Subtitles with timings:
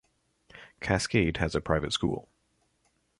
[0.79, 2.27] Cascade has a private school.